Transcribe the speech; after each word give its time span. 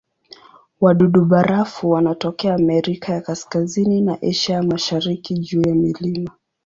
Wadudu-barafu 0.81 1.89
wanatokea 1.89 2.55
Amerika 2.55 3.13
ya 3.13 3.21
Kaskazini 3.21 4.01
na 4.01 4.17
Asia 4.21 4.55
ya 4.55 4.63
Mashariki 4.63 5.33
juu 5.37 5.61
ya 5.61 5.75
milima. 5.75 6.31